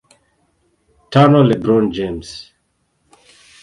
Tano 1.11 1.39
LeBron 1.49 1.85
James 1.95 2.27